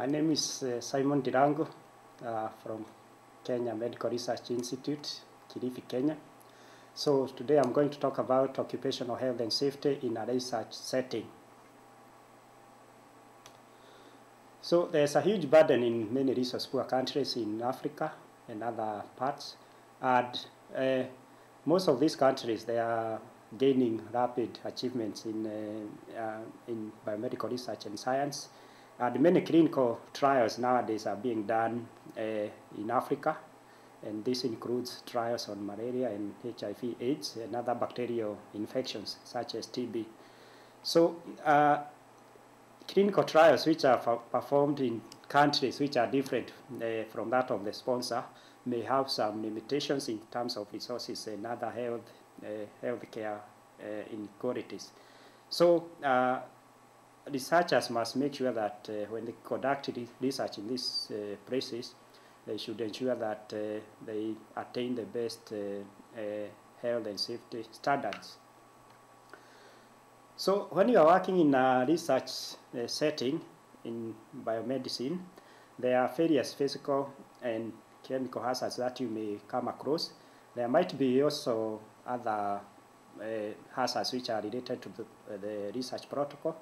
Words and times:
My 0.00 0.06
name 0.06 0.30
is 0.30 0.62
uh, 0.62 0.80
Simon 0.80 1.20
Ndirangu 1.20 1.68
uh, 2.26 2.48
from 2.62 2.86
Kenya 3.44 3.74
Medical 3.74 4.08
Research 4.08 4.50
Institute, 4.50 5.20
Kilifi, 5.52 5.82
Kenya. 5.86 6.16
So 6.94 7.26
today 7.26 7.58
I'm 7.58 7.70
going 7.74 7.90
to 7.90 7.98
talk 7.98 8.16
about 8.16 8.58
occupational 8.58 9.16
health 9.16 9.40
and 9.40 9.52
safety 9.52 9.98
in 10.02 10.16
a 10.16 10.24
research 10.24 10.68
setting. 10.70 11.26
So 14.62 14.88
there's 14.90 15.16
a 15.16 15.20
huge 15.20 15.50
burden 15.50 15.82
in 15.82 16.14
many 16.14 16.32
resource 16.32 16.64
poor 16.64 16.84
countries 16.84 17.36
in 17.36 17.60
Africa 17.60 18.12
and 18.48 18.62
other 18.62 19.02
parts. 19.18 19.56
And 20.00 20.46
uh, 20.74 21.02
most 21.66 21.88
of 21.88 22.00
these 22.00 22.16
countries, 22.16 22.64
they 22.64 22.78
are 22.78 23.20
gaining 23.58 24.00
rapid 24.14 24.60
achievements 24.64 25.26
in, 25.26 25.46
uh, 25.46 26.18
uh, 26.18 26.40
in 26.68 26.90
biomedical 27.06 27.50
research 27.50 27.84
and 27.84 27.98
science. 28.00 28.48
And 29.00 29.18
many 29.20 29.40
clinical 29.40 29.98
trials 30.12 30.58
nowadays 30.58 31.06
are 31.06 31.16
being 31.16 31.44
done 31.44 31.88
uh, 32.18 32.20
in 32.78 32.90
Africa, 32.90 33.36
and 34.02 34.22
this 34.24 34.44
includes 34.44 35.02
trials 35.06 35.48
on 35.48 35.64
malaria 35.64 36.10
and 36.10 36.34
HIV 36.44 36.96
AIDS 37.00 37.36
and 37.36 37.54
other 37.54 37.74
bacterial 37.74 38.36
infections 38.54 39.16
such 39.24 39.54
as 39.54 39.66
TB. 39.66 40.04
So 40.82 41.16
uh, 41.44 41.78
clinical 42.86 43.24
trials 43.24 43.66
which 43.66 43.84
are 43.84 43.98
performed 43.98 44.80
in 44.80 45.00
countries 45.28 45.80
which 45.80 45.96
are 45.96 46.06
different 46.06 46.52
uh, 46.82 47.04
from 47.10 47.30
that 47.30 47.50
of 47.50 47.64
the 47.64 47.72
sponsor 47.72 48.22
may 48.66 48.82
have 48.82 49.10
some 49.10 49.42
limitations 49.42 50.08
in 50.08 50.18
terms 50.30 50.56
of 50.56 50.66
resources 50.72 51.26
and 51.26 51.46
other 51.46 51.70
health 51.70 52.10
uh, 52.42 52.46
healthcare 52.84 53.38
uh, 53.80 53.84
inequalities. 54.12 54.90
So 55.48 55.86
uh, 56.02 56.40
researchers 57.32 57.90
must 57.90 58.16
make 58.16 58.34
sure 58.34 58.52
that 58.52 58.88
uh, 58.88 59.06
when 59.10 59.24
they 59.24 59.34
conduct 59.44 59.90
research 60.20 60.58
in 60.58 60.68
these 60.68 61.10
uh, 61.10 61.36
places, 61.46 61.94
they 62.46 62.56
should 62.56 62.80
ensure 62.80 63.14
that 63.14 63.52
uh, 63.54 63.80
they 64.06 64.32
attain 64.56 64.94
the 64.94 65.02
best 65.02 65.52
health 66.82 67.06
and 67.06 67.20
safety 67.20 67.64
standards. 67.70 68.36
So 70.36 70.68
when 70.70 70.88
you 70.88 70.98
are 70.98 71.04
working 71.04 71.38
in 71.38 71.54
a 71.54 71.84
research 71.86 72.30
uh, 72.74 72.86
setting 72.86 73.42
in 73.84 74.14
biomedicine, 74.42 75.18
there 75.78 76.00
are 76.00 76.08
various 76.08 76.54
physical 76.54 77.12
and 77.42 77.72
chemical 78.02 78.42
hazards 78.42 78.76
that 78.76 78.98
you 79.00 79.08
may 79.08 79.38
come 79.46 79.68
across. 79.68 80.12
There 80.54 80.66
might 80.66 80.96
be 80.98 81.22
also 81.22 81.80
other 82.06 82.60
uh, 83.20 83.24
hazards 83.76 84.12
which 84.12 84.30
are 84.30 84.40
related 84.40 84.80
to 84.80 84.88
the, 84.88 85.02
uh, 85.02 85.36
the 85.36 85.72
research 85.74 86.08
protocol. 86.08 86.56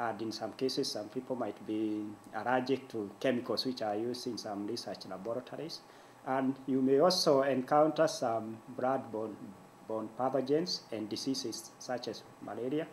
And 0.00 0.22
in 0.22 0.32
some 0.32 0.52
cases, 0.52 0.90
some 0.90 1.10
people 1.10 1.36
might 1.36 1.66
be 1.66 2.06
allergic 2.34 2.88
to 2.88 3.10
chemicals 3.20 3.66
which 3.66 3.82
are 3.82 3.94
used 3.94 4.26
in 4.26 4.38
some 4.38 4.66
research 4.66 5.04
laboratories. 5.10 5.80
And 6.26 6.54
you 6.66 6.80
may 6.80 7.00
also 7.00 7.42
encounter 7.42 8.08
some 8.08 8.56
blood-borne 8.76 9.36
borne 9.86 10.08
pathogens 10.18 10.80
and 10.92 11.08
diseases 11.08 11.72
such 11.78 12.08
as 12.08 12.22
malaria, 12.40 12.86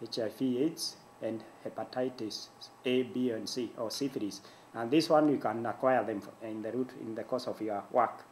HIV 0.00 0.42
AIDS, 0.42 0.96
and 1.22 1.42
hepatitis 1.64 2.48
A, 2.84 3.02
B, 3.02 3.30
and 3.30 3.48
C, 3.48 3.72
or 3.76 3.90
syphilis. 3.90 4.40
And 4.74 4.90
this 4.90 5.08
one 5.08 5.28
you 5.30 5.38
can 5.38 5.66
acquire 5.66 6.04
them 6.04 6.20
in 6.42 6.62
the 6.62 6.70
in 7.00 7.14
the 7.14 7.24
course 7.24 7.48
of 7.48 7.60
your 7.60 7.82
work. 7.90 8.24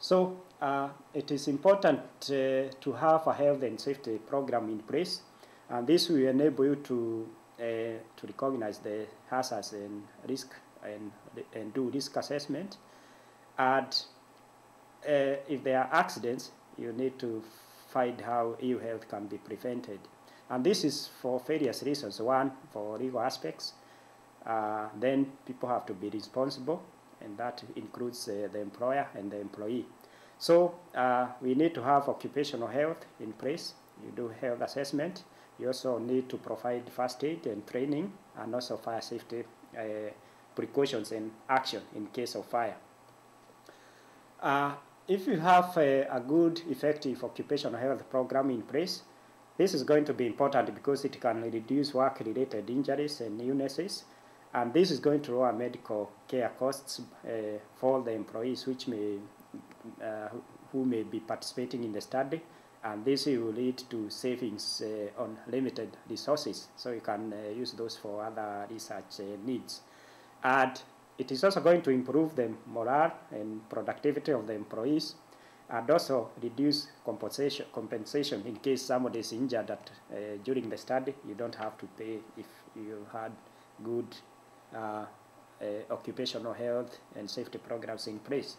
So 0.00 0.40
uh, 0.60 0.88
it 1.12 1.30
is 1.30 1.48
important 1.48 2.00
uh, 2.30 2.72
to 2.80 2.92
have 2.98 3.26
a 3.26 3.32
health 3.32 3.62
and 3.62 3.80
safety 3.80 4.18
program 4.18 4.68
in 4.70 4.78
place, 4.80 5.22
and 5.70 5.86
this 5.86 6.08
will 6.08 6.28
enable 6.28 6.64
you 6.64 6.76
to 6.76 7.28
uh, 7.58 7.64
to 8.16 8.26
recognize 8.26 8.78
the 8.78 9.06
hazards 9.30 9.72
and 9.72 10.04
risk 10.28 10.54
and 10.84 11.10
and 11.54 11.74
do 11.74 11.90
risk 11.90 12.16
assessment. 12.16 12.76
And 13.58 14.02
uh, 15.06 15.36
if 15.48 15.64
there 15.64 15.80
are 15.80 15.88
accidents, 15.92 16.52
you 16.76 16.92
need 16.92 17.18
to 17.18 17.42
find 17.88 18.20
how 18.20 18.56
ill 18.60 18.78
health 18.78 19.08
can 19.08 19.26
be 19.26 19.38
prevented. 19.38 19.98
And 20.50 20.64
this 20.64 20.84
is 20.84 21.08
for 21.20 21.40
various 21.40 21.82
reasons. 21.82 22.20
One, 22.20 22.52
for 22.72 22.98
legal 22.98 23.20
aspects. 23.20 23.72
Uh, 24.46 24.88
then 24.98 25.26
people 25.46 25.68
have 25.68 25.84
to 25.84 25.92
be 25.92 26.08
responsible 26.08 26.82
and 27.20 27.36
that 27.36 27.62
includes 27.76 28.28
uh, 28.28 28.48
the 28.52 28.60
employer 28.60 29.06
and 29.14 29.30
the 29.30 29.40
employee. 29.40 29.86
So 30.38 30.76
uh, 30.94 31.26
we 31.40 31.54
need 31.54 31.74
to 31.74 31.82
have 31.82 32.08
occupational 32.08 32.68
health 32.68 33.04
in 33.20 33.32
place. 33.32 33.74
You 34.04 34.12
do 34.14 34.32
health 34.40 34.60
assessment. 34.60 35.24
You 35.58 35.68
also 35.68 35.98
need 35.98 36.28
to 36.28 36.36
provide 36.36 36.88
first 36.90 37.22
aid 37.24 37.46
and 37.46 37.66
training 37.66 38.12
and 38.38 38.54
also 38.54 38.76
fire 38.76 39.00
safety 39.00 39.44
uh, 39.76 39.82
precautions 40.54 41.12
and 41.12 41.30
action 41.48 41.82
in 41.94 42.06
case 42.06 42.34
of 42.34 42.46
fire. 42.46 42.76
Uh, 44.40 44.72
if 45.06 45.26
you 45.26 45.38
have 45.38 45.76
a, 45.76 46.02
a 46.10 46.20
good, 46.20 46.60
effective 46.70 47.24
occupational 47.24 47.80
health 47.80 48.08
program 48.10 48.50
in 48.50 48.62
place, 48.62 49.02
this 49.56 49.74
is 49.74 49.82
going 49.82 50.04
to 50.04 50.14
be 50.14 50.26
important 50.26 50.72
because 50.74 51.04
it 51.04 51.20
can 51.20 51.42
reduce 51.42 51.92
work-related 51.92 52.70
injuries 52.70 53.20
and 53.20 53.40
illnesses 53.40 54.04
and 54.54 54.72
this 54.72 54.90
is 54.90 55.00
going 55.00 55.20
to 55.20 55.32
lower 55.32 55.52
medical 55.52 56.10
care 56.26 56.50
costs 56.58 57.00
uh, 57.26 57.30
for 57.76 58.02
the 58.02 58.12
employees 58.12 58.66
which 58.66 58.88
may, 58.88 59.16
uh, 60.02 60.28
who 60.72 60.84
may 60.84 61.02
be 61.02 61.20
participating 61.20 61.84
in 61.84 61.92
the 61.92 62.00
study. 62.00 62.40
And 62.84 63.04
this 63.04 63.26
will 63.26 63.52
lead 63.52 63.78
to 63.90 64.08
savings 64.08 64.82
uh, 64.84 65.22
on 65.22 65.36
limited 65.48 65.96
resources. 66.08 66.68
So 66.76 66.92
you 66.92 67.00
can 67.00 67.32
uh, 67.32 67.50
use 67.50 67.72
those 67.72 67.96
for 67.96 68.24
other 68.24 68.66
research 68.70 69.20
uh, 69.20 69.24
needs. 69.44 69.80
And 70.44 70.80
it 71.18 71.32
is 71.32 71.42
also 71.42 71.60
going 71.60 71.82
to 71.82 71.90
improve 71.90 72.36
the 72.36 72.50
morale 72.66 73.12
and 73.32 73.68
productivity 73.68 74.32
of 74.32 74.46
the 74.46 74.54
employees 74.54 75.16
and 75.70 75.90
also 75.90 76.30
reduce 76.40 76.88
compensation, 77.04 77.66
compensation 77.72 78.42
in 78.46 78.56
case 78.56 78.82
somebody 78.82 79.18
is 79.18 79.32
injured 79.32 79.70
at, 79.70 79.90
uh, 80.10 80.16
during 80.44 80.68
the 80.70 80.78
study. 80.78 81.14
You 81.26 81.34
don't 81.34 81.54
have 81.56 81.76
to 81.78 81.86
pay 81.86 82.18
if 82.36 82.46
you 82.76 83.06
had 83.12 83.32
good 83.82 84.06
uh, 84.74 84.78
uh, 85.60 85.64
occupational 85.90 86.52
health 86.52 86.98
and 87.16 87.28
safety 87.28 87.58
programs 87.58 88.06
in 88.06 88.18
place. 88.20 88.56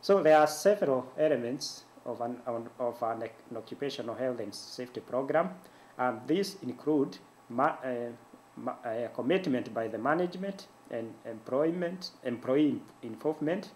So 0.00 0.22
there 0.22 0.38
are 0.38 0.46
several 0.46 1.12
elements 1.18 1.84
of 2.06 2.20
an, 2.20 2.36
of 2.78 3.02
an, 3.02 3.28
occupational 3.56 4.14
health 4.14 4.40
and 4.40 4.54
safety 4.54 5.00
program, 5.00 5.50
and 5.98 6.20
these 6.26 6.56
include 6.62 7.18
uh, 7.58 7.78
commitment 9.14 9.72
by 9.74 9.88
the 9.88 9.98
management 9.98 10.66
and 10.90 11.12
employment, 11.24 12.10
employee 12.24 12.80
involvement, 13.02 13.70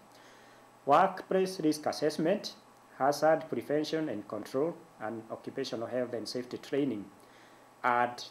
workplace 0.85 1.59
risk 1.61 1.85
assessment, 1.85 2.55
hazard 2.97 3.45
prevention 3.49 4.09
and 4.09 4.27
control, 4.27 4.75
and 5.01 5.21
occupational 5.31 5.87
health 5.87 6.13
and 6.13 6.27
safety 6.27 6.57
training. 6.57 7.05
And 7.83 8.23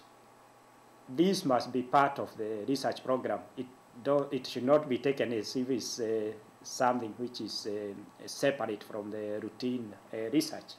these 1.08 1.44
must 1.44 1.72
be 1.72 1.82
part 1.82 2.18
of 2.18 2.36
the 2.36 2.64
research 2.66 3.04
program. 3.04 3.40
It, 3.56 3.66
do, 4.02 4.26
it 4.30 4.46
should 4.46 4.64
not 4.64 4.88
be 4.88 4.98
taken 4.98 5.32
as 5.32 5.54
if 5.56 5.70
it's 5.70 6.00
uh, 6.00 6.32
something 6.64 7.14
which 7.16 7.40
is 7.40 7.66
uh, 7.66 8.26
separate 8.26 8.82
from 8.82 9.10
the 9.10 9.38
routine 9.40 9.92
uh, 10.12 10.30
research. 10.32 10.74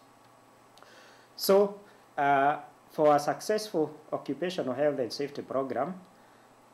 So, 1.35 1.79
uh, 2.17 2.57
for 2.91 3.15
a 3.15 3.19
successful 3.19 3.91
occupational 4.11 4.73
health 4.73 4.99
and 4.99 5.11
safety 5.11 5.41
program, 5.41 5.95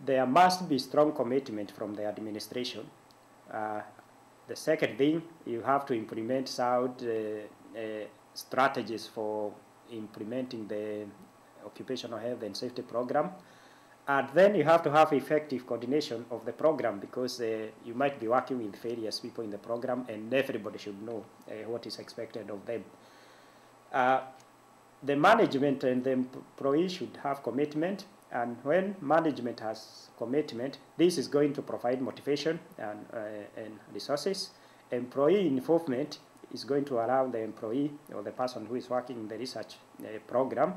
there 0.04 0.26
must 0.26 0.68
be 0.68 0.78
strong 0.80 1.14
commitment 1.14 1.72
from 1.72 1.94
the 1.94 2.06
administration. 2.06 2.86
Uh, 3.52 3.82
the 4.48 4.56
second 4.56 4.98
thing, 4.98 5.22
you 5.46 5.62
have 5.62 5.86
to 5.86 5.94
implement 5.94 6.48
sound 6.48 7.04
uh, 7.04 7.80
strategies 8.34 9.08
for 9.08 9.54
implementing 9.92 10.68
the 10.68 11.06
occupational 11.66 12.20
health 12.20 12.44
and 12.44 12.56
safety 12.56 12.82
program. 12.82 13.32
And 14.08 14.28
then 14.34 14.56
you 14.56 14.64
have 14.64 14.82
to 14.84 14.92
have 14.92 15.14
effective 15.14 15.66
coordination 15.66 16.26
of 16.32 16.44
the 16.46 16.52
program 16.52 17.00
because 17.00 17.40
uh, 17.40 17.68
you 17.86 17.94
might 17.94 18.20
be 18.20 18.28
working 18.28 18.58
with 18.58 18.76
various 18.82 19.20
people 19.20 19.44
in 19.44 19.52
the 19.52 19.58
program 19.58 20.06
and 20.10 20.34
everybody 20.34 20.80
should 20.80 21.02
know 21.02 21.24
uh, 21.48 21.54
what 21.70 21.86
is 21.86 22.00
expected 22.00 22.50
of 22.50 22.66
them. 22.66 22.84
Uh, 23.94 24.22
the 25.04 25.16
management 25.16 25.84
and 25.84 26.04
the 26.04 26.12
employee 26.12 26.90
should 26.90 27.18
have 27.24 27.44
commitment 27.44 28.06
and 28.32 28.58
when 28.64 28.96
management 29.02 29.60
has 29.60 30.10
commitment, 30.18 30.78
this 30.98 31.18
is 31.18 31.28
going 31.28 31.54
to 31.54 31.62
provide 31.62 32.02
motivation 32.02 32.60
and, 32.78 33.06
uh, 33.14 33.18
and 33.58 33.78
resources. 33.94 34.52
Employee 34.92 35.48
involvement 35.48 36.20
is 36.54 36.64
going 36.64 36.86
to 36.86 36.96
allow 36.96 37.28
the 37.28 37.40
employee 37.40 37.92
or 38.14 38.22
the 38.24 38.32
person 38.32 38.66
who 38.66 38.76
is 38.76 38.90
working 38.90 39.18
in 39.18 39.28
the 39.28 39.38
research 39.38 39.76
uh, 40.02 40.08
program 40.28 40.74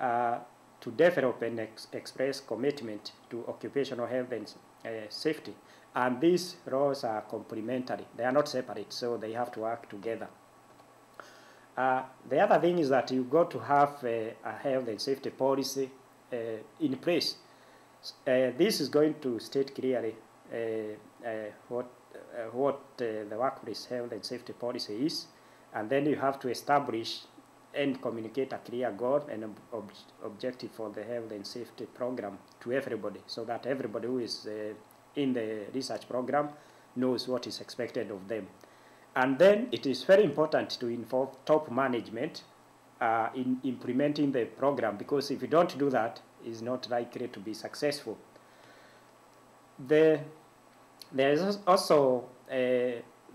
uh, 0.00 0.38
to 0.80 0.90
develop 0.90 1.42
and 1.42 1.60
ex 1.60 1.88
express 1.92 2.40
commitment 2.40 3.12
to 3.30 3.44
occupational 3.48 4.06
health 4.06 4.32
and 4.32 4.54
uh, 4.84 4.88
safety. 5.08 5.54
And 5.94 6.20
these 6.20 6.56
roles 6.66 7.04
are 7.04 7.22
complementary. 7.22 8.06
They 8.16 8.24
are 8.24 8.32
not 8.32 8.48
separate, 8.48 8.92
so 8.92 9.16
they 9.16 9.32
have 9.32 9.50
to 9.52 9.60
work 9.60 9.88
together. 9.88 10.28
Uh, 11.76 12.02
the 12.28 12.40
other 12.40 12.58
thing 12.58 12.78
is 12.78 12.88
that 12.88 13.10
you've 13.10 13.30
got 13.30 13.50
to 13.50 13.58
have 13.58 14.02
a, 14.04 14.34
a 14.44 14.52
health 14.52 14.88
and 14.88 15.00
safety 15.00 15.30
policy 15.30 15.90
uh, 16.32 16.36
in 16.80 16.96
place. 16.96 17.36
Uh, 18.26 18.50
this 18.56 18.80
is 18.80 18.88
going 18.88 19.14
to 19.20 19.38
state 19.38 19.74
clearly 19.74 20.14
uh, 20.52 20.56
uh, 21.26 21.30
what, 21.68 21.86
what 22.52 22.80
the 22.96 23.26
workplace 23.38 23.86
health 23.86 24.12
and 24.12 24.24
safety 24.24 24.52
policy 24.52 25.06
is, 25.06 25.26
and 25.74 25.90
then 25.90 26.06
you 26.06 26.16
have 26.16 26.38
to 26.38 26.48
establish 26.48 27.22
and 27.76 28.00
communicate 28.00 28.52
a 28.52 28.58
clear 28.58 28.90
goal 28.90 29.22
and 29.30 29.44
ob 29.44 29.58
ob 29.72 29.90
objective 30.24 30.70
for 30.70 30.90
the 30.90 31.02
health 31.02 31.30
and 31.32 31.46
safety 31.46 31.86
program 31.86 32.38
to 32.60 32.72
everybody, 32.72 33.20
so 33.26 33.44
that 33.44 33.66
everybody 33.66 34.06
who 34.06 34.18
is 34.18 34.46
uh, 34.46 34.74
in 35.14 35.32
the 35.32 35.66
research 35.74 36.08
program 36.08 36.48
knows 36.96 37.28
what 37.28 37.46
is 37.46 37.60
expected 37.60 38.10
of 38.10 38.26
them. 38.28 38.46
And 39.14 39.38
then 39.38 39.68
it 39.72 39.86
is 39.86 40.04
very 40.04 40.24
important 40.24 40.70
to 40.80 40.88
involve 40.88 41.36
top 41.44 41.70
management 41.70 42.42
uh, 43.00 43.28
in 43.34 43.58
implementing 43.64 44.32
the 44.32 44.44
program 44.44 44.96
because 44.96 45.30
if 45.30 45.42
you 45.42 45.48
don't 45.48 45.76
do 45.78 45.90
that, 45.90 46.20
it's 46.44 46.60
not 46.60 46.88
likely 46.90 47.28
to 47.28 47.40
be 47.40 47.54
successful. 47.54 48.18
The, 49.88 50.20
there 51.12 51.32
is 51.32 51.58
also 51.66 52.24
uh, 52.50 52.54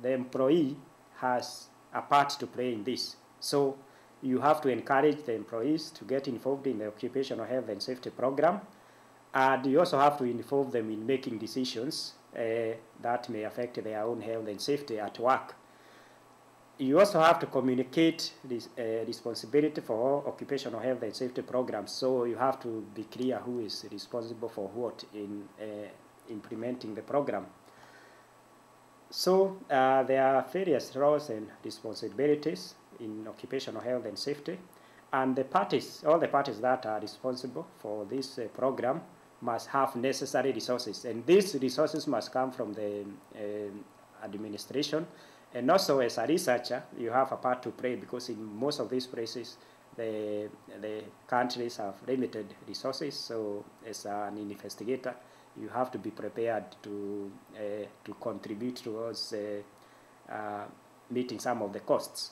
the 0.02 0.14
employee 0.14 0.78
has 1.18 1.68
a 1.94 2.02
part 2.02 2.30
to 2.40 2.48
play 2.48 2.74
in 2.74 2.84
this. 2.84 3.16
So 3.40 3.78
you 4.22 4.40
have 4.40 4.62
to 4.62 4.70
encourage 4.70 5.24
the 5.26 5.34
employees 5.34 5.90
to 5.92 6.06
get 6.06 6.28
involved 6.28 6.68
in 6.68 6.80
the 6.80 6.88
occupational 6.88 7.46
health 7.46 7.70
and 7.70 7.82
safety 7.82 8.10
program. 8.10 8.62
And 9.34 9.66
you 9.66 9.80
also 9.80 10.00
have 10.00 10.18
to 10.18 10.26
involve 10.26 10.72
them 10.72 10.90
in 10.92 11.06
making 11.06 11.38
decisions 11.38 12.14
uh, 12.36 12.76
that 13.02 13.30
may 13.30 13.44
affect 13.44 13.84
their 13.84 14.04
own 14.04 14.22
health 14.22 14.48
and 14.48 14.60
safety 14.60 15.00
at 15.00 15.18
work 15.20 15.56
you 16.82 17.00
also 17.00 17.20
have 17.20 17.40
to 17.40 17.46
communicate 17.46 18.34
this 18.44 18.70
uh, 18.78 19.06
responsibility 19.06 19.82
for 19.82 20.28
occupational 20.28 20.80
health 20.80 21.04
and 21.04 21.16
safety 21.16 21.44
programs. 21.44 21.92
So 21.92 22.24
you 22.24 22.36
have 22.38 22.60
to 22.62 22.84
be 22.96 23.04
clear 23.04 23.38
who 23.38 23.60
is 23.60 23.86
responsible 23.92 24.50
for 24.50 24.68
what 24.68 25.04
in 25.14 25.44
uh, 25.62 25.66
implementing 26.32 26.96
the 26.96 27.04
program. 27.04 27.46
So 29.12 29.58
uh, 29.70 30.04
there 30.04 30.26
are 30.26 30.46
various 30.52 30.96
roles 30.96 31.30
and 31.30 31.48
responsibilities 31.64 32.74
in 33.02 33.28
occupational 33.28 33.82
health 33.82 34.06
and 34.06 34.18
safety. 34.18 34.58
And 35.14 35.36
the 35.36 35.44
parties, 35.44 36.04
all 36.08 36.20
the 36.20 36.30
parties 36.30 36.60
that 36.62 36.86
are 36.86 37.00
responsible 37.00 37.68
for 37.80 38.06
this 38.06 38.40
uh, 38.40 38.44
program 38.54 39.02
must 39.42 39.68
have 39.70 39.96
necessary 39.96 40.54
resources. 40.54 41.04
And 41.06 41.26
these 41.26 41.56
resources 41.56 42.08
must 42.08 42.32
come 42.32 42.52
from 42.52 42.74
the 42.74 43.04
um, 43.36 43.84
administration 44.24 45.06
and 45.54 45.70
also 45.70 46.00
as 46.00 46.18
a 46.18 46.26
researcher, 46.26 46.84
you 46.98 47.12
have 47.12 47.32
a 47.32 47.38
part 47.38 47.62
to 47.64 47.72
play 47.72 47.96
because 47.96 48.30
in 48.30 48.42
most 48.58 48.80
of 48.80 48.90
these 48.90 49.06
places, 49.08 49.58
the, 49.98 50.50
the 50.80 51.04
countries 51.28 51.78
have 51.78 51.96
limited 52.08 52.46
resources. 52.68 53.16
So 53.16 53.66
as 53.86 54.06
an 54.06 54.38
investigator, 54.38 55.14
you 55.60 55.68
have 55.68 55.92
to 55.92 55.98
be 55.98 56.12
prepared 56.12 56.64
to, 56.84 57.32
uh, 57.56 57.60
to 58.06 58.14
contribute 58.22 58.78
towards 58.78 59.34
uh, 59.34 60.32
uh, 60.32 60.64
meeting 61.10 61.40
some 61.40 61.62
of 61.62 61.74
the 61.74 61.82
costs. 61.82 62.32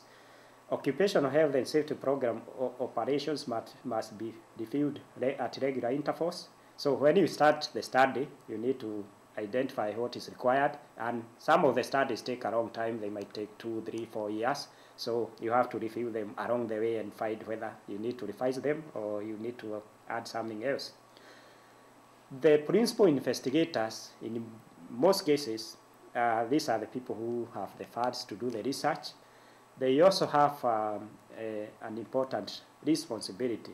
Occupational 0.71 1.31
health 1.31 1.56
and 1.56 1.68
safety 1.68 1.95
program 1.95 2.42
operations 2.80 3.48
must, 3.48 3.74
must 3.83 4.18
be 4.18 4.33
reviewed 4.57 5.00
at 5.21 5.57
regular 5.62 5.89
intervals. 5.89 6.50
So 6.77 6.94
when 6.94 7.16
you 7.16 7.27
start 7.27 7.69
the 7.74 7.81
study, 7.81 8.27
you 8.48 8.57
need 8.57 8.80
to 8.80 9.04
identify 9.38 9.92
what 9.94 10.16
is 10.16 10.30
required. 10.30 10.77
And 10.98 11.24
some 11.39 11.66
of 11.66 11.75
the 11.75 11.83
studies 11.83 12.21
take 12.21 12.45
a 12.45 12.50
long 12.50 12.69
time. 12.69 13.00
They 13.00 13.10
might 13.10 13.33
take 13.33 13.57
two, 13.57 13.81
three, 13.86 14.07
four 14.12 14.30
years. 14.30 14.68
So 14.95 15.31
you 15.42 15.51
have 15.51 15.69
to 15.71 15.80
review 15.80 16.12
them 16.12 16.36
along 16.38 16.68
the 16.68 16.75
way 16.75 16.98
and 16.98 17.13
find 17.13 17.42
whether 17.44 17.71
you 17.88 17.98
need 17.98 18.19
to 18.19 18.25
revise 18.25 18.62
them 18.62 18.83
or 18.94 19.24
you 19.24 19.38
need 19.38 19.57
to 19.60 19.81
add 20.07 20.27
something 20.27 20.63
else. 20.63 20.92
The 22.42 22.60
principal 22.60 23.07
investigators, 23.07 24.12
in 24.21 24.45
most 24.89 25.25
cases, 25.25 25.77
uh, 26.16 26.45
these 26.45 26.69
are 26.69 26.77
the 26.77 26.86
people 26.86 27.16
who 27.16 27.48
have 27.54 27.75
the 27.77 27.86
funds 27.86 28.24
to 28.25 28.36
do 28.36 28.50
the 28.50 28.62
research. 28.62 29.10
They 29.79 30.01
also 30.01 30.27
have 30.27 30.63
um, 30.65 31.09
a, 31.37 31.69
an 31.81 31.97
important 31.97 32.61
responsibility. 32.85 33.71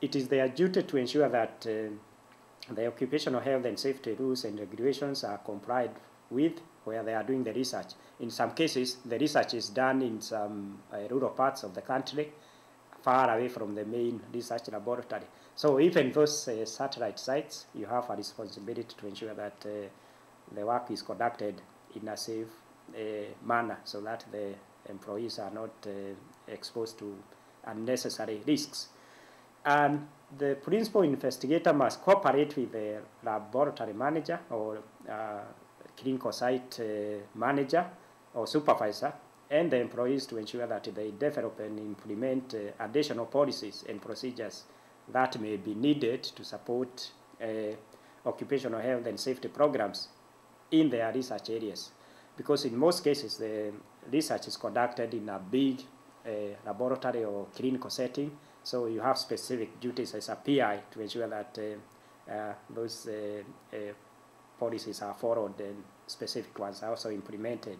It 0.00 0.14
is 0.14 0.28
their 0.28 0.48
duty 0.48 0.84
to 0.84 0.96
ensure 0.96 1.28
that 1.28 1.66
uh, 1.68 2.74
the 2.74 2.86
occupational 2.86 3.40
health 3.40 3.64
and 3.64 3.78
safety 3.78 4.14
rules 4.18 4.44
and 4.44 4.58
regulations 4.58 5.24
are 5.24 5.38
complied 5.38 5.90
with 6.30 6.60
where 6.84 7.02
they 7.02 7.14
are 7.14 7.24
doing 7.24 7.42
the 7.42 7.52
research. 7.52 7.92
In 8.20 8.30
some 8.30 8.52
cases, 8.52 8.98
the 9.04 9.18
research 9.18 9.54
is 9.54 9.68
done 9.70 10.02
in 10.02 10.20
some 10.20 10.78
uh, 10.92 10.98
rural 11.10 11.30
parts 11.30 11.64
of 11.64 11.74
the 11.74 11.82
country, 11.82 12.32
far 13.02 13.36
away 13.36 13.48
from 13.48 13.74
the 13.74 13.84
main 13.84 14.20
research 14.32 14.68
laboratory. 14.70 15.26
So 15.56 15.80
even 15.80 16.12
those 16.12 16.46
uh, 16.48 16.64
satellite 16.64 17.18
sites, 17.18 17.66
you 17.74 17.86
have 17.86 18.08
a 18.10 18.16
responsibility 18.16 18.94
to 18.96 19.06
ensure 19.06 19.34
that 19.34 19.64
uh, 19.64 19.88
the 20.54 20.64
work 20.64 20.90
is 20.90 21.02
conducted 21.02 21.60
in 22.00 22.08
a 22.08 22.16
safe 22.16 22.46
uh, 22.94 23.00
manner 23.44 23.78
so 23.84 24.00
that 24.02 24.24
the 24.30 24.54
employees 24.88 25.38
are 25.38 25.50
not 25.50 25.70
uh, 25.86 25.90
exposed 26.46 26.98
to 26.98 27.14
unnecessary 27.66 28.40
risks. 28.46 28.88
And 29.64 30.06
the 30.36 30.56
principal 30.62 31.02
investigator 31.02 31.72
must 31.72 32.02
cooperate 32.02 32.56
with 32.56 32.72
the 32.72 33.00
laboratory 33.24 33.92
manager 33.92 34.40
or 34.50 34.78
uh, 35.10 35.40
clinical 35.96 36.32
site 36.32 36.80
uh, 36.80 37.38
manager 37.38 37.84
or 38.34 38.46
supervisor 38.46 39.12
and 39.50 39.70
the 39.70 39.80
employees 39.80 40.26
to 40.26 40.36
ensure 40.36 40.66
that 40.66 40.84
they 40.94 41.10
develop 41.18 41.58
and 41.60 41.78
implement 41.78 42.54
uh, 42.54 42.84
additional 42.84 43.26
policies 43.26 43.84
and 43.88 44.00
procedures 44.00 44.64
that 45.10 45.40
may 45.40 45.56
be 45.56 45.74
needed 45.74 46.22
to 46.22 46.44
support 46.44 47.10
uh, 47.42 47.46
occupational 48.26 48.80
health 48.80 49.06
and 49.06 49.18
safety 49.18 49.48
programs 49.48 50.08
in 50.70 50.90
their 50.90 51.10
research 51.12 51.48
areas. 51.50 51.90
Because 52.38 52.66
in 52.66 52.76
most 52.76 53.02
cases, 53.02 53.36
the 53.36 53.72
research 54.12 54.46
is 54.46 54.56
conducted 54.56 55.12
in 55.12 55.28
a 55.28 55.40
big 55.40 55.80
uh, 56.24 56.30
laboratory 56.64 57.24
or 57.24 57.48
clinical 57.54 57.90
setting, 57.90 58.30
so 58.62 58.86
you 58.86 59.00
have 59.00 59.18
specific 59.18 59.80
duties 59.80 60.14
as 60.14 60.28
a 60.28 60.36
PI 60.36 60.82
to 60.92 61.00
ensure 61.00 61.26
that 61.26 61.58
uh, 61.58 62.32
uh, 62.32 62.54
those 62.70 63.08
policies 64.58 65.02
are 65.02 65.14
followed 65.14 65.60
and 65.60 65.82
specific 66.06 66.56
ones 66.58 66.82
are 66.82 66.90
also 66.90 67.10
implemented. 67.10 67.78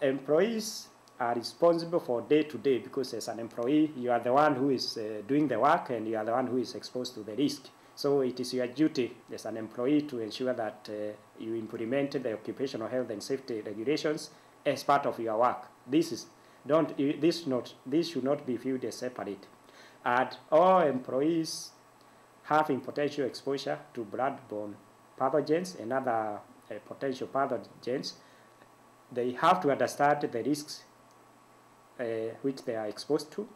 Employees 0.00 0.88
are 1.20 1.34
responsible 1.34 2.00
for 2.00 2.22
day 2.22 2.44
to 2.44 2.56
day 2.56 2.78
because 2.78 3.12
as 3.12 3.28
an 3.28 3.40
employee, 3.40 3.92
you 3.96 4.10
are 4.10 4.20
the 4.20 4.32
one 4.32 4.54
who 4.54 4.70
is 4.70 4.98
doing 5.26 5.48
the 5.48 5.58
work 5.58 5.90
and 5.90 6.08
you 6.08 6.16
are 6.16 6.24
the 6.24 6.32
one 6.32 6.46
who 6.46 6.58
is 6.58 6.74
exposed 6.74 7.14
to 7.14 7.20
the 7.20 7.34
risk. 7.34 7.68
So 7.94 8.20
it 8.20 8.38
is 8.40 8.54
your 8.54 8.68
duty 8.68 9.14
as 9.34 9.44
an 9.44 9.56
employee 9.56 10.02
to 10.02 10.20
ensure 10.20 10.54
that 10.54 10.88
you 11.40 11.54
implement 11.54 12.22
the 12.22 12.32
occupational 12.32 12.88
health 12.88 13.10
and 13.10 13.22
safety 13.22 13.60
regulations 13.60 14.30
as 14.64 14.84
part 14.84 15.06
of 15.06 15.18
your 15.18 15.38
work. 15.38 15.66
This 15.86 16.12
is 16.12 16.26
don't, 16.66 16.96
this, 17.20 17.46
not, 17.46 17.74
this 17.86 18.10
should 18.10 18.24
not 18.24 18.44
be 18.44 18.56
viewed 18.56 18.84
as 18.84 18.96
separate. 18.96 19.46
And 20.04 20.36
all 20.52 20.80
employees 20.82 21.70
having 22.44 22.80
potential 22.80 23.24
exposure 23.24 23.78
to 23.94 24.04
bloodborne 24.04 24.74
pathogens 25.18 25.80
and 25.80 25.92
other 25.92 26.40
uh, 26.70 26.74
potential 26.86 27.28
pathogens, 27.28 28.14
they 29.10 29.32
have 29.32 29.60
to 29.62 29.70
understand 29.70 30.28
the 30.30 30.42
risks 30.42 30.84
uh, 31.98 32.04
which 32.42 32.64
they 32.64 32.76
are 32.76 32.86
exposed 32.86 33.32
to. 33.32 33.48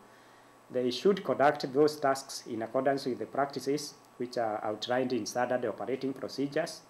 They 0.71 0.91
should 0.91 1.23
conduct 1.23 1.71
those 1.73 1.97
tasks 2.01 2.45
in 2.47 2.63
accordance 2.63 3.05
with 3.05 3.19
the 3.19 3.27
practices 3.27 3.95
which 4.17 4.39
are 4.39 4.65
outlined 4.65 5.13
in 5.13 5.27
standard 5.27 5.65
operating 5.67 6.13
procedures, 6.13 6.81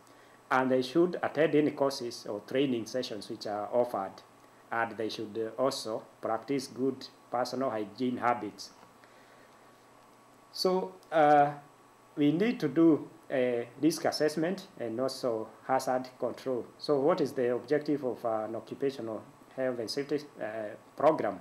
and 0.53 0.71
they 0.71 0.83
should 0.83 1.19
attend 1.23 1.55
any 1.55 1.71
courses 1.71 2.27
or 2.29 2.41
training 2.41 2.85
sessions 2.85 3.29
which 3.31 3.47
are 3.47 3.69
offered 3.73 4.13
and 4.71 4.97
they 4.99 5.09
should 5.09 5.53
also 5.59 6.03
practice 6.21 6.67
good 6.67 7.07
personal 7.31 7.71
hygiene 7.71 8.19
habits. 8.19 8.71
So 10.53 10.93
uh, 11.11 11.53
we 12.17 12.33
need 12.33 12.61
to 12.61 12.69
do 12.69 13.09
a 13.31 13.67
risk 13.81 14.05
assessment 14.05 14.67
and 14.79 15.01
also 15.01 15.49
hazard 15.67 16.11
control. 16.19 16.67
So 16.77 17.01
what 17.01 17.23
is 17.23 17.33
the 17.33 17.55
objective 17.55 18.05
of 18.05 18.23
an 18.25 18.55
occupational 18.55 19.23
health 19.57 19.79
and 19.79 19.91
safety 19.91 20.21
uh, 20.39 20.75
program? 20.95 21.41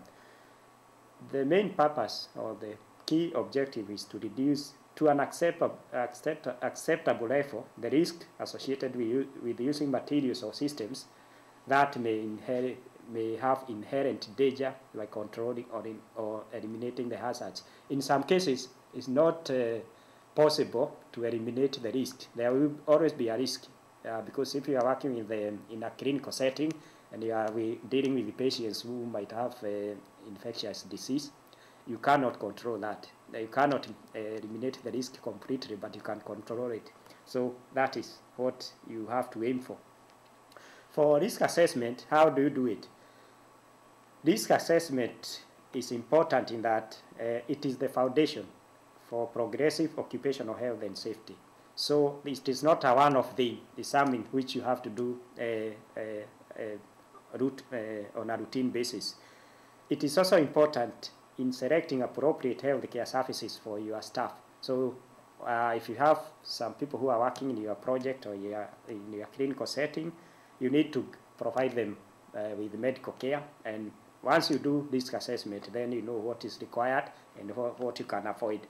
The 1.34 1.44
main 1.44 1.72
purpose 1.72 2.30
or 2.38 2.56
the 2.58 2.76
key 3.06 3.34
objective 3.36 3.90
is 3.90 4.06
to 4.06 4.20
reduce 4.20 4.74
to 4.96 5.08
an 5.08 5.20
acceptable, 5.20 5.78
accept, 5.94 6.48
acceptable 6.62 7.28
level 7.28 7.68
the 7.78 7.90
risk 7.90 8.26
associated 8.40 8.96
with, 8.96 9.28
with 9.42 9.60
using 9.60 9.90
materials 9.90 10.44
or 10.44 10.54
systems 10.54 11.06
that 11.68 11.98
may 12.00 12.20
inherit, 12.20 12.78
may 13.12 13.36
have 13.36 13.64
inherent 13.70 14.28
danger 14.36 14.74
by 14.94 15.06
controlling 15.06 15.66
or, 15.72 15.86
in, 15.86 16.00
or 16.16 16.44
eliminating 16.54 17.10
the 17.10 17.18
hazards. 17.18 17.64
In 17.90 18.02
some 18.02 18.24
cases, 18.24 18.70
it's 18.94 19.08
not 19.08 19.50
uh, 19.50 19.80
possible 20.36 20.98
to 21.12 21.24
eliminate 21.26 21.82
the 21.82 21.92
risk. 21.92 22.28
There 22.36 22.52
will 22.54 22.74
always 22.88 23.14
be 23.14 23.28
a 23.30 23.38
risk 23.38 23.66
uh, 24.08 24.22
because 24.22 24.56
if 24.56 24.68
you 24.68 24.78
are 24.78 24.86
working 24.86 25.18
in, 25.18 25.28
the, 25.28 25.54
in 25.72 25.84
a 25.84 25.90
clinical 25.92 26.32
setting 26.32 26.72
and 27.12 27.24
you 27.24 27.34
are 27.34 27.50
dealing 27.90 28.16
with 28.16 28.38
patients 28.38 28.82
who 28.82 29.06
might 29.06 29.32
have 29.32 29.56
uh, 29.64 29.68
infectious 30.28 30.84
disease, 30.84 31.32
you 31.88 31.98
cannot 31.98 32.40
control 32.40 32.78
that. 32.80 33.10
You 33.34 33.48
cannot 33.48 33.88
uh, 33.88 34.20
eliminate 34.20 34.80
the 34.84 34.92
risk 34.92 35.22
completely, 35.22 35.76
but 35.76 35.96
you 35.96 36.02
can 36.02 36.20
control 36.22 36.72
it. 36.72 36.92
So 37.26 37.56
that 37.74 37.98
is 37.98 38.18
what 38.36 38.72
you 38.90 39.08
have 39.08 39.30
to 39.32 39.44
aim 39.44 39.60
for. 39.60 39.78
For 40.92 41.20
risk 41.20 41.42
assessment, 41.42 42.06
how 42.10 42.30
do 42.30 42.42
you 42.42 42.50
do 42.50 42.68
it? 42.68 42.88
Risk 44.24 44.50
assessment 44.50 45.44
is 45.74 45.92
important 45.92 46.52
in 46.52 46.62
that 46.62 46.98
uh, 47.20 47.40
it 47.48 47.66
is 47.66 47.78
the 47.78 47.88
foundation 47.88 48.46
for 49.10 49.28
progressive 49.28 49.98
occupational 49.98 50.56
health 50.56 50.84
and 50.84 50.98
safety. 50.98 51.36
So 51.76 52.20
it 52.26 52.48
is 52.50 52.64
not 52.64 52.84
a 52.84 52.94
one-off 52.94 53.36
thing. 53.36 53.60
It's 53.78 53.90
something 53.90 54.26
which 54.32 54.56
you 54.56 54.62
have 54.62 54.82
to 54.84 54.90
do 54.90 55.20
uh, 55.40 55.44
uh, 56.00 56.02
uh, 56.60 57.38
uh, 57.38 58.20
on 58.20 58.30
a 58.30 58.38
routine 58.38 58.70
basis. 58.70 59.16
It 59.90 60.04
is 60.04 60.18
also 60.18 60.38
important 60.38 61.12
in 61.38 61.52
selecting 61.52 62.02
appropriate 62.02 62.62
healthcare 62.62 63.08
services 63.08 63.60
for 63.64 63.80
your 63.80 64.02
staff. 64.02 64.34
So 64.62 64.96
uh, 65.46 65.74
if 65.76 65.90
you 65.90 65.96
have 65.96 66.20
some 66.44 66.74
people 66.74 67.00
who 67.00 67.10
are 67.10 67.20
working 67.20 67.50
in 67.50 67.58
your 67.58 67.76
project 67.76 68.26
or 68.26 68.36
your, 68.36 68.68
in 68.88 69.14
your 69.14 69.28
clinical 69.28 69.66
setting, 69.66 70.12
you 70.60 70.70
need 70.70 70.94
to 70.94 71.06
provide 71.38 71.76
them 71.76 71.98
uh, 72.36 72.56
with 72.58 72.74
medical 72.76 73.14
care. 73.14 73.44
And 73.66 73.92
once 74.22 74.52
you 74.52 74.60
do 74.60 74.88
risk 74.92 75.14
assessment, 75.14 75.70
then 75.74 75.92
you 75.92 76.02
know 76.02 76.14
what 76.14 76.46
is 76.46 76.60
required 76.62 77.06
and 77.40 77.56
what, 77.56 77.80
what 77.80 78.00
you 78.00 78.06
can 78.06 78.28
avoid. 78.28 78.62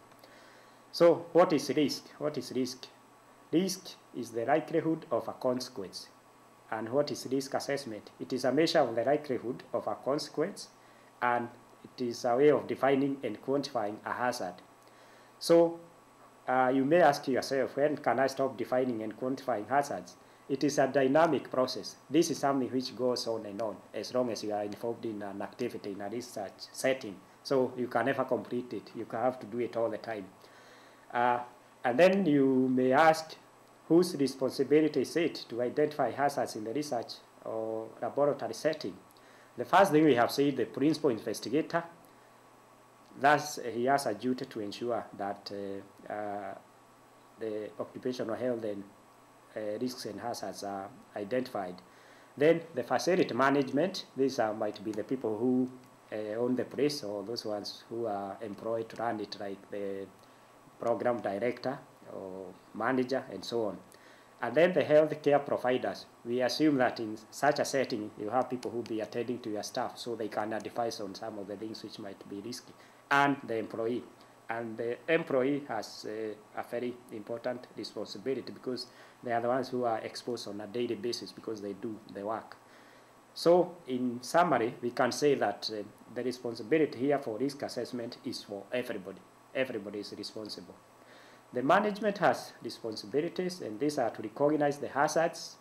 So 0.91 1.25
what 1.33 1.51
is 1.53 1.69
risk? 1.75 2.09
What 2.17 2.37
is 2.37 2.51
risk? 2.55 2.87
Risk 3.51 3.95
is 4.15 4.31
the 4.31 4.45
likelihood 4.45 5.05
of 5.11 5.27
a 5.27 5.33
consequence. 5.33 6.07
And 6.71 6.87
what 6.89 7.11
is 7.11 7.27
risk 7.29 7.53
assessment? 7.53 8.11
It 8.19 8.31
is 8.31 8.45
a 8.45 8.51
measure 8.51 8.79
of 8.79 8.95
the 8.95 9.03
likelihood 9.03 9.63
of 9.73 9.87
a 9.87 9.95
consequence 9.95 10.69
and 11.21 11.49
it 12.01 12.09
is 12.09 12.25
a 12.25 12.35
way 12.35 12.49
of 12.49 12.67
defining 12.67 13.17
and 13.23 13.41
quantifying 13.41 13.95
a 14.05 14.11
hazard. 14.11 14.55
So 15.39 15.79
uh, 16.47 16.71
you 16.73 16.83
may 16.85 17.01
ask 17.01 17.27
yourself, 17.27 17.77
when 17.77 17.97
can 17.97 18.19
I 18.19 18.27
stop 18.27 18.57
defining 18.57 19.01
and 19.03 19.17
quantifying 19.19 19.67
hazards? 19.69 20.15
It 20.49 20.63
is 20.63 20.79
a 20.79 20.87
dynamic 20.87 21.49
process. 21.49 21.95
This 22.09 22.29
is 22.31 22.39
something 22.39 22.69
which 22.69 22.95
goes 22.95 23.27
on 23.27 23.45
and 23.45 23.61
on 23.61 23.77
as 23.93 24.13
long 24.13 24.29
as 24.31 24.43
you 24.43 24.53
are 24.53 24.63
involved 24.63 25.05
in 25.05 25.21
an 25.21 25.41
activity 25.41 25.91
in 25.91 26.01
a 26.01 26.09
research 26.09 26.51
setting. 26.71 27.15
So 27.43 27.73
you 27.77 27.87
can 27.87 28.05
never 28.05 28.25
complete 28.25 28.73
it. 28.73 28.91
You 28.95 29.07
have 29.11 29.39
to 29.39 29.45
do 29.45 29.59
it 29.59 29.77
all 29.77 29.89
the 29.89 29.97
time. 29.97 30.25
Uh, 31.13 31.39
and 31.83 31.97
then 31.97 32.25
you 32.25 32.69
may 32.69 32.91
ask, 32.91 33.35
whose 33.87 34.15
responsibility 34.15 35.01
is 35.01 35.15
it 35.15 35.45
to 35.49 35.61
identify 35.61 36.11
hazards 36.11 36.55
in 36.55 36.63
the 36.63 36.73
research 36.73 37.13
or 37.45 37.87
laboratory 38.01 38.53
setting? 38.53 38.95
The 39.57 39.65
first 39.65 39.91
thing 39.91 40.05
we 40.05 40.15
have 40.15 40.31
said, 40.31 40.57
the 40.57 40.65
principal 40.65 41.09
investigator, 41.09 41.83
thus 43.19 43.59
he 43.73 43.85
has 43.85 44.05
a 44.05 44.13
duty 44.13 44.45
to 44.45 44.59
ensure 44.59 45.05
that 45.17 45.51
uh, 45.53 46.13
uh, 46.13 46.55
the 47.39 47.69
occupational 47.79 48.35
health 48.35 48.63
and 48.63 48.83
uh, 49.55 49.77
risks 49.79 50.05
and 50.05 50.19
hazards 50.19 50.63
are 50.63 50.89
identified. 51.15 51.75
Then 52.37 52.61
the 52.73 52.83
facility 52.83 53.33
management, 53.33 54.05
these 54.15 54.39
might 54.57 54.81
be 54.83 54.91
the 54.91 55.03
people 55.03 55.37
who 55.37 55.69
uh, 56.11 56.39
own 56.39 56.55
the 56.55 56.65
place 56.65 57.03
or 57.03 57.23
those 57.23 57.45
ones 57.45 57.83
who 57.89 58.05
are 58.05 58.37
employed 58.41 58.89
to 58.89 58.95
run 58.95 59.19
it, 59.19 59.37
like 59.39 59.69
the 59.69 60.05
program 60.79 61.19
director 61.19 61.77
or 62.13 62.47
manager 62.73 63.23
and 63.31 63.43
so 63.43 63.65
on. 63.65 63.77
And 64.41 64.55
then 64.55 64.73
the 64.73 64.83
healthcare 64.83 65.45
providers. 65.45 66.07
We 66.25 66.41
assume 66.41 66.77
that 66.77 66.99
in 66.99 67.15
such 67.29 67.59
a 67.59 67.65
setting, 67.65 68.09
you 68.19 68.29
have 68.29 68.49
people 68.49 68.71
who 68.71 68.81
be 68.81 68.99
attending 68.99 69.39
to 69.39 69.51
your 69.51 69.61
staff 69.63 69.97
so 69.99 70.15
they 70.15 70.29
can 70.29 70.53
advise 70.53 70.99
on 70.99 71.13
some 71.13 71.37
of 71.37 71.47
the 71.47 71.55
things 71.55 71.83
which 71.83 71.99
might 71.99 72.27
be 72.27 72.41
risky, 72.41 72.73
and 73.11 73.37
the 73.45 73.57
employee. 73.57 74.03
And 74.49 74.75
the 74.75 74.97
employee 75.07 75.63
has 75.67 76.05
uh, 76.09 76.59
a 76.59 76.63
very 76.69 76.93
important 77.11 77.67
responsibility 77.77 78.51
because 78.51 78.87
they 79.23 79.31
are 79.31 79.41
the 79.41 79.47
ones 79.47 79.69
who 79.69 79.85
are 79.85 79.99
exposed 79.99 80.47
on 80.47 80.59
a 80.59 80.67
daily 80.67 80.95
basis 80.95 81.31
because 81.31 81.61
they 81.61 81.73
do 81.73 81.97
the 82.13 82.25
work. 82.25 82.57
So, 83.33 83.75
in 83.87 84.19
summary, 84.21 84.73
we 84.81 84.91
can 84.91 85.11
say 85.11 85.35
that 85.35 85.69
uh, 85.71 85.83
the 86.13 86.23
responsibility 86.23 86.99
here 86.99 87.19
for 87.19 87.37
risk 87.37 87.61
assessment 87.61 88.17
is 88.25 88.43
for 88.43 88.63
everybody. 88.73 89.21
Everybody 89.55 89.99
is 89.99 90.13
responsible. 90.17 90.75
The 91.53 91.61
management 91.61 92.17
has 92.19 92.53
responsibilities, 92.63 93.61
and 93.61 93.79
these 93.79 93.97
are 93.97 94.09
to 94.11 94.21
recognize 94.21 94.77
the 94.77 94.87
hazards 94.87 95.57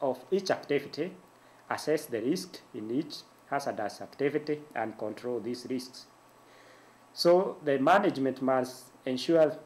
of 0.00 0.22
each 0.30 0.50
activity, 0.50 1.12
assess 1.70 2.06
the 2.06 2.20
risk 2.20 2.60
in 2.74 2.90
each 2.90 3.16
hazardous 3.48 4.02
activity, 4.02 4.60
and 4.74 4.98
control 4.98 5.40
these 5.40 5.66
risks. 5.70 6.06
So 7.14 7.56
the 7.64 7.78
management 7.78 8.42
must 8.42 8.88
ensure 9.06 9.56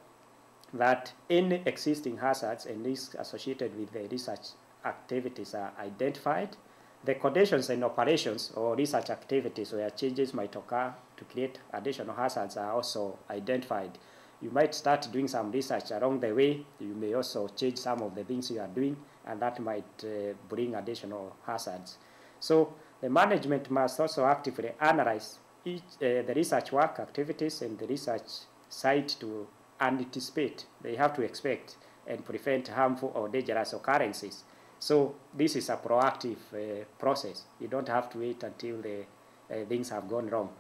that 0.73 1.13
any 1.29 1.63
existing 1.67 2.19
hazards 2.19 2.67
and 2.67 2.87
risks 2.87 3.17
associated 3.19 3.77
with 3.77 3.93
the 3.93 4.09
research 4.09 4.51
activities 4.85 5.55
are 5.55 5.73
identified. 5.79 6.57
The 7.05 7.17
conditions 7.17 7.69
and 7.69 7.83
operations 7.83 8.53
or 8.55 8.77
research 8.77 9.11
activities 9.11 9.73
where 9.73 9.91
changes 9.91 10.33
might 10.33 10.55
occur 10.55 10.95
to 11.17 11.25
create 11.25 11.59
additional 11.73 12.15
hazards 12.15 12.57
are 12.57 12.73
also 12.73 13.19
identified 13.29 13.99
you 14.43 14.51
might 14.51 14.75
start 14.75 15.09
doing 15.13 15.29
some 15.29 15.53
research 15.53 15.93
along 15.93 16.21
the 16.21 16.35
way. 16.35 16.65
You 16.81 16.95
may 16.95 17.15
also 17.15 17.49
change 17.49 17.79
some 17.79 18.03
of 18.03 18.15
the 18.15 18.25
things 18.25 18.51
you 18.51 18.61
are 18.61 18.67
doing, 18.67 18.97
and 19.27 19.41
that 19.41 19.61
might 19.61 20.05
uh, 20.05 20.35
bring 20.49 20.75
additional 20.75 21.37
hazards. 21.47 21.99
So 22.41 22.75
the 23.01 23.09
management 23.09 23.71
must 23.71 24.01
also 24.01 24.25
actively 24.27 24.73
analyze 24.81 25.39
each, 25.65 25.83
uh, 25.97 26.23
the 26.27 26.33
research 26.35 26.73
work 26.73 26.99
activities 26.99 27.63
and 27.63 27.79
the 27.79 27.87
research 27.87 28.29
site 28.69 29.15
to 29.21 29.47
anticipate. 29.81 30.67
They 30.81 30.97
have 30.97 31.15
to 31.15 31.23
expect 31.23 31.77
and 32.07 32.25
prevent 32.25 32.69
harmful 32.69 33.13
or 33.15 33.29
dangerous 33.29 33.73
occurrences. 33.73 34.43
So 34.81 35.15
this 35.33 35.55
is 35.55 35.69
a 35.69 35.77
proactive 35.77 36.39
uh, 36.53 36.85
process. 36.99 37.45
You 37.61 37.69
don't 37.69 37.89
have 37.89 38.11
to 38.11 38.19
wait 38.19 38.43
until 38.43 38.83
the 38.83 39.05
uh, 39.49 39.65
things 39.69 39.91
have 39.91 40.09
gone 40.09 40.29
wrong. 40.29 40.51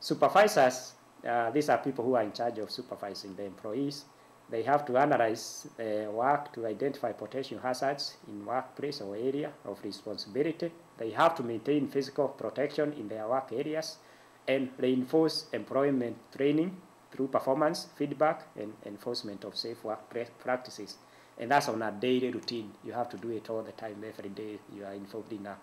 Supervisors 0.00 0.92
uh, 1.26 1.50
these 1.50 1.68
are 1.68 1.78
people 1.78 2.04
who 2.04 2.14
are 2.14 2.22
in 2.22 2.32
charge 2.32 2.58
of 2.58 2.70
supervising 2.70 3.34
the 3.34 3.44
employees. 3.44 4.04
They 4.48 4.62
have 4.62 4.86
to 4.86 4.96
analyze 4.96 5.68
the 5.76 6.08
work 6.12 6.52
to 6.52 6.66
identify 6.66 7.12
potential 7.12 7.58
hazards 7.58 8.16
in 8.28 8.46
workplace 8.46 9.00
or 9.00 9.16
area 9.16 9.50
of 9.64 9.82
responsibility. 9.82 10.70
They 10.98 11.10
have 11.10 11.34
to 11.36 11.42
maintain 11.42 11.88
physical 11.88 12.28
protection 12.28 12.92
in 12.92 13.08
their 13.08 13.26
work 13.26 13.50
areas 13.52 13.98
and 14.46 14.70
reinforce 14.78 15.46
employment 15.52 16.16
training 16.36 16.76
through 17.10 17.28
performance, 17.28 17.88
feedback, 17.96 18.46
and 18.56 18.72
enforcement 18.84 19.44
of 19.44 19.56
safe 19.56 19.82
work 19.82 20.00
practices. 20.38 20.96
And 21.38 21.50
that's 21.50 21.68
on 21.68 21.82
a 21.82 21.90
daily 21.90 22.30
routine. 22.30 22.72
You 22.84 22.92
have 22.92 23.08
to 23.10 23.16
do 23.16 23.30
it 23.30 23.50
all 23.50 23.62
the 23.62 23.72
time, 23.72 24.04
every 24.06 24.30
day 24.30 24.58
you 24.74 24.84
are 24.84 24.94
involved 24.94 25.32
in, 25.32 25.46
a, 25.46 25.56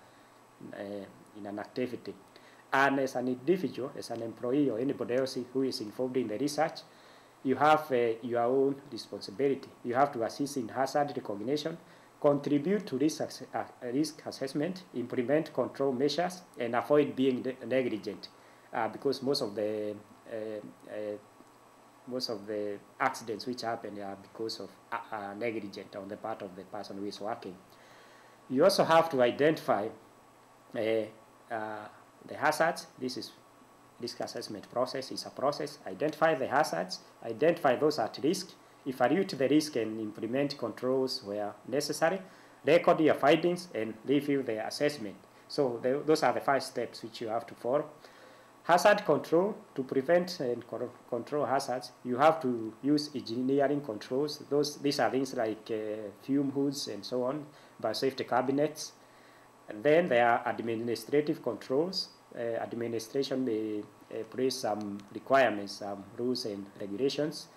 uh, 0.78 1.06
in 1.38 1.46
an 1.46 1.60
activity. 1.60 2.14
And 2.74 3.00
as 3.00 3.16
an 3.16 3.28
individual, 3.28 3.92
as 3.96 4.10
an 4.10 4.24
employee 4.24 4.70
or 4.70 4.80
anybody 4.80 5.14
else 5.14 5.38
who 5.54 5.62
is 5.62 5.80
involved 5.80 6.18
in 6.18 6.28
the 6.28 6.40
research, 6.40 6.80
you 7.44 7.56
have 7.56 7.92
uh, 7.92 8.14
your 8.24 8.42
own 8.44 8.76
responsibility. 8.92 9.70
You 9.84 9.94
have 9.94 10.12
to 10.14 10.24
assist 10.24 10.58
in 10.58 10.70
hazard 10.70 11.14
recognition, 11.16 11.78
contribute 12.20 12.88
to 12.88 12.98
risk, 12.98 13.22
uh, 13.54 13.64
risk 13.84 14.26
assessment, 14.26 14.84
implement 14.96 15.54
control 15.54 15.92
measures, 15.92 16.42
and 16.58 16.76
avoid 16.76 17.16
being 17.16 17.46
negligent. 17.68 18.30
Uh, 18.74 18.88
because 18.88 19.22
most 19.22 19.42
of 19.42 19.54
the 19.54 19.94
uh, 20.32 20.36
uh, 20.90 21.18
most 22.08 22.30
of 22.30 22.48
the 22.48 22.80
accidents 23.00 23.46
which 23.46 23.62
happen 23.62 24.02
are 24.02 24.18
because 24.22 24.60
of 24.60 24.70
uh, 24.92 25.34
negligent 25.38 25.96
on 25.96 26.08
the 26.08 26.18
part 26.18 26.42
of 26.42 26.56
the 26.56 26.64
person 26.64 26.98
who 26.98 27.06
is 27.06 27.22
working. 27.22 27.56
You 28.50 28.64
also 28.64 28.84
have 28.84 29.10
to 29.12 29.22
identify 29.22 29.88
the 32.28 32.36
hazards. 32.36 32.88
This 33.00 33.18
is 33.18 33.32
risk 34.00 34.20
assessment 34.20 34.70
process 34.72 35.12
is 35.12 35.26
a 35.26 35.30
process. 35.30 35.80
Identify 35.88 36.36
the 36.36 36.48
hazards, 36.48 37.00
identify 37.26 37.76
those 37.76 38.00
at 38.00 38.20
risk, 38.22 38.52
evaluate 38.86 39.38
the 39.38 39.48
risk 39.48 39.76
and 39.76 40.00
implement 40.00 40.58
controls 40.58 41.24
where 41.24 41.54
necessary, 41.68 42.22
record 42.66 43.00
your 43.00 43.16
findings 43.16 43.70
and 43.74 43.94
review 44.06 44.44
the 44.44 44.66
assessment. 44.66 45.16
So 45.48 45.80
the, 45.82 46.02
those 46.06 46.24
are 46.24 46.34
the 46.34 46.42
five 46.42 46.64
steps 46.64 47.04
which 47.04 47.22
you 47.22 47.28
have 47.28 47.46
to 47.48 47.56
follow. 47.56 47.86
Hazard 48.64 49.04
control, 49.06 49.56
to 49.76 49.84
prevent 49.84 50.40
and 50.40 50.64
control 51.10 51.46
hazards, 51.46 51.92
you 52.06 52.16
have 52.18 52.42
to 52.42 52.74
use 52.82 53.10
engineering 53.14 53.82
controls. 53.82 54.42
Those, 54.50 54.78
these 54.78 55.00
are 55.02 55.12
things 55.12 55.34
like 55.34 55.70
uh, 55.70 56.10
fume 56.22 56.52
hoods 56.52 56.88
and 56.88 57.06
so 57.06 57.24
on, 57.24 57.46
biosafety 57.82 58.28
cabinets, 58.28 58.94
and 59.70 59.84
then 59.84 60.10
there 60.10 60.28
are 60.28 60.42
administrative 60.46 61.42
controls. 61.44 62.10
Uh, 62.36 62.40
administration 62.62 63.46
may 63.46 63.80
uh, 63.80 64.24
place 64.26 64.56
some 64.56 65.00
requirements, 65.14 65.74
some 65.74 66.04
rules 66.18 66.46
and 66.46 66.66
regulations. 66.80 67.48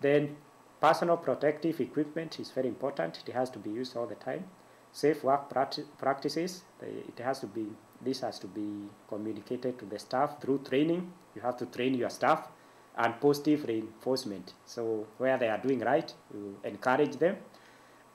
Then 0.00 0.36
personal 0.80 1.16
protective 1.16 1.80
equipment 1.80 2.38
is 2.40 2.50
very 2.50 2.68
important. 2.68 3.22
It 3.26 3.32
has 3.32 3.50
to 3.50 3.58
be 3.58 3.70
used 3.70 3.96
all 3.96 4.06
the 4.06 4.16
time. 4.16 4.44
Safe 4.92 5.24
work 5.24 5.48
practices, 5.98 6.62
uh, 6.82 6.86
it 6.86 7.18
has 7.20 7.40
to 7.40 7.46
be, 7.46 7.66
this 8.02 8.20
has 8.20 8.38
to 8.40 8.46
be 8.46 8.88
communicated 9.08 9.78
to 9.78 9.86
the 9.86 9.98
staff 9.98 10.40
through 10.40 10.58
training. 10.68 11.10
You 11.34 11.40
have 11.42 11.56
to 11.58 11.66
train 11.66 11.94
your 11.94 12.10
staff. 12.10 12.48
and 12.96 13.18
positive 13.20 13.64
reinforcement. 13.64 14.52
So 14.66 15.06
where 15.18 15.38
they 15.38 15.48
are 15.48 15.58
doing 15.58 15.80
right, 15.80 16.12
you 16.32 16.56
encourage 16.64 17.16
them, 17.16 17.36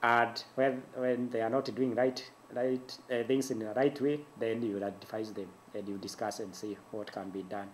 and 0.02 0.42
when, 0.54 0.82
when 0.94 1.30
they 1.30 1.40
are 1.40 1.50
not 1.50 1.64
doing 1.74 1.94
right, 1.94 2.22
right 2.54 2.98
uh, 3.10 3.22
things 3.24 3.50
in 3.50 3.58
the 3.58 3.72
right 3.74 4.00
way, 4.00 4.20
then 4.38 4.62
you 4.62 4.82
advise 4.82 5.32
them 5.32 5.48
and 5.74 5.88
you 5.88 5.98
discuss 5.98 6.40
and 6.40 6.54
see 6.54 6.76
what 6.90 7.12
can 7.12 7.30
be 7.30 7.42
done. 7.42 7.68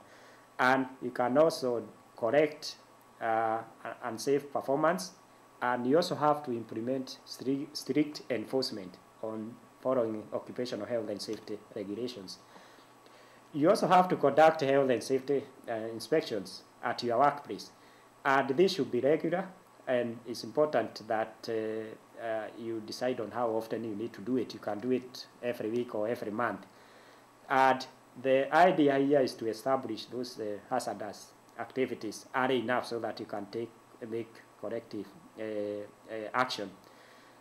And 0.59 0.87
you 1.02 1.11
can 1.11 1.37
also 1.38 1.85
correct 2.16 2.76
uh, 3.21 3.59
unsafe 4.04 4.52
performance, 4.52 5.12
and 5.62 5.87
you 5.87 5.97
also 5.97 6.14
have 6.14 6.43
to 6.45 6.52
implement 6.52 7.19
strict, 7.25 7.76
strict 7.76 8.23
enforcement 8.31 8.97
on 9.23 9.54
following 9.81 10.25
occupational 10.33 10.87
health 10.87 11.09
and 11.09 11.21
safety 11.21 11.59
regulations. 11.75 12.38
You 13.52 13.71
also 13.71 13.87
have 13.87 14.09
to 14.09 14.16
conduct 14.16 14.62
health 14.62 14.90
and 14.90 15.02
safety 15.02 15.45
uh, 15.69 15.73
inspections 15.93 16.62
at 16.83 17.02
your 17.02 17.19
workplace. 17.19 17.71
And 18.25 18.49
this 18.50 18.73
should 18.73 18.90
be 18.90 19.00
regular, 19.00 19.47
and 19.87 20.19
it's 20.26 20.45
important 20.45 21.07
that 21.09 21.49
uh, 21.49 22.23
uh, 22.25 22.47
you 22.59 22.83
decide 22.87 23.21
on 23.21 23.31
how 23.31 23.50
often 23.50 23.85
you 23.85 23.95
need 23.95 24.12
to 24.12 24.21
do 24.21 24.37
it. 24.37 24.55
You 24.55 24.61
can 24.61 24.79
do 24.79 24.93
it 24.93 25.26
every 25.43 25.71
week 25.71 25.95
or 25.95 26.09
every 26.09 26.31
month. 26.31 26.67
And 27.49 27.87
the 28.23 28.55
idea 28.55 28.99
here 28.99 29.21
is 29.21 29.35
to 29.35 29.47
establish 29.49 30.07
those 30.07 30.41
uh, 30.41 30.59
hazardous 30.71 31.33
activities 31.59 32.26
early 32.35 32.61
enough 32.61 32.87
so 32.87 32.99
that 33.00 33.21
you 33.21 33.26
can 33.26 33.47
take 33.47 33.71
make 34.09 34.33
corrective 34.61 35.07
uh, 35.38 35.43
uh, 35.43 36.14
action. 36.33 36.71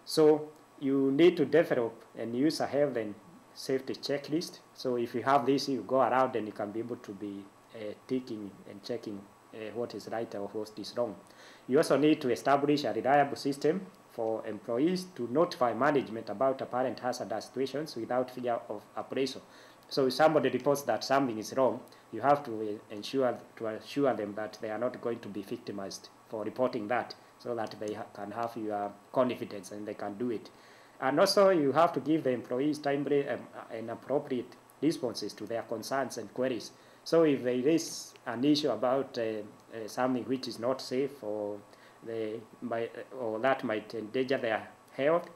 So 0.05 0.49
you 0.79 1.11
need 1.11 1.37
to 1.37 1.45
develop 1.45 2.03
and 2.17 2.35
use 2.35 2.59
a 2.59 2.67
health 2.67 2.97
and 2.97 3.15
safety 3.53 3.93
checklist. 3.95 4.59
So 4.73 4.97
if 4.97 5.15
you 5.15 5.23
have 5.23 5.45
this, 5.45 5.69
you 5.69 5.83
go 5.87 6.01
around 6.01 6.35
and 6.35 6.47
you 6.47 6.53
can 6.53 6.71
be 6.71 6.79
able 6.79 6.97
to 6.97 7.11
be 7.11 7.43
uh, 7.75 7.93
ticking 8.07 8.51
and 8.69 8.83
checking 8.83 9.21
Uh, 9.53 9.69
what 9.75 9.93
is 9.93 10.07
right 10.11 10.33
or 10.33 10.47
what 10.53 10.71
is 10.79 10.95
wrong. 10.97 11.15
You 11.67 11.77
also 11.77 11.95
need 11.95 12.19
to 12.21 12.31
establish 12.31 12.85
a 12.85 12.91
reliable 12.91 13.35
system 13.35 13.85
for 14.11 14.43
employees 14.47 15.05
to 15.15 15.27
notify 15.31 15.75
management 15.75 16.29
about 16.29 16.59
apparent 16.61 16.99
hazardous 16.99 17.45
situations 17.45 17.95
without 17.95 18.31
fear 18.31 18.59
of 18.67 18.81
appraisal. 18.95 19.43
So 19.89 20.07
if 20.07 20.13
somebody 20.13 20.49
reports 20.49 20.81
that 20.83 21.03
something 21.03 21.37
is 21.37 21.53
wrong, 21.55 21.81
you 22.11 22.21
have 22.21 22.43
to 22.45 22.51
uh, 22.51 22.95
ensure 22.95 23.37
to 23.57 23.67
assure 23.67 24.15
them 24.15 24.33
that 24.33 24.57
they 24.59 24.71
are 24.71 24.79
not 24.79 24.99
going 25.01 25.19
to 25.19 25.27
be 25.27 25.43
victimized 25.43 26.09
for 26.29 26.43
reporting 26.43 26.87
that, 26.87 27.13
so 27.37 27.53
that 27.53 27.75
they 27.79 27.93
ha 27.93 28.05
can 28.15 28.31
have 28.31 28.57
your 28.57 28.91
confidence 29.11 29.71
and 29.71 29.85
they 29.87 29.93
can 29.93 30.17
do 30.17 30.31
it. 30.31 30.49
And 30.99 31.19
also, 31.19 31.49
you 31.49 31.73
have 31.73 31.93
to 31.93 31.99
give 31.99 32.23
the 32.23 32.31
employees 32.31 32.79
timely 32.79 33.29
um, 33.29 33.41
uh, 33.55 33.77
and 33.77 33.91
appropriate 33.91 34.55
responses 34.81 35.33
to 35.33 35.45
their 35.45 35.61
concerns 35.61 36.17
and 36.17 36.33
queries. 36.33 36.71
So 37.03 37.23
if 37.23 37.43
there 37.43 37.53
is 37.53 38.13
an 38.25 38.43
issue 38.45 38.69
about 38.69 39.17
uh, 39.17 39.21
uh, 39.21 39.87
something 39.87 40.23
which 40.23 40.47
is 40.47 40.59
not 40.59 40.81
safe 40.81 41.21
or, 41.21 41.57
or 43.19 43.39
that 43.39 43.63
might 43.63 43.93
endanger 43.93 44.37
their 44.37 44.67
health, 44.93 45.29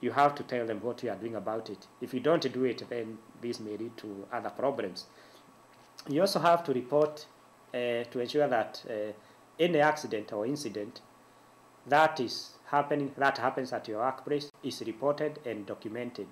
you 0.00 0.10
have 0.12 0.34
to 0.34 0.42
tell 0.42 0.66
them 0.66 0.80
what 0.80 1.02
you 1.02 1.10
are 1.10 1.16
doing 1.16 1.36
about 1.36 1.70
it. 1.70 1.86
If 2.00 2.12
you 2.12 2.20
don't 2.20 2.52
do 2.52 2.64
it, 2.64 2.82
then 2.88 3.18
this 3.40 3.60
may 3.60 3.76
lead 3.76 3.96
to 3.98 4.26
other 4.32 4.50
problems. 4.50 5.06
You 6.08 6.20
also 6.20 6.40
have 6.40 6.64
to 6.64 6.72
report 6.72 7.26
uh, 7.72 8.04
to 8.10 8.20
ensure 8.20 8.48
that 8.48 8.82
uh, 8.88 9.12
any 9.58 9.80
accident 9.80 10.32
or 10.32 10.46
incident 10.46 11.00
that 11.86 12.20
is 12.20 12.50
happening, 12.66 13.12
that 13.16 13.38
happens 13.38 13.72
at 13.72 13.88
your 13.88 14.00
workplace 14.00 14.50
is 14.62 14.82
reported 14.86 15.38
and 15.46 15.66
documented. 15.66 16.26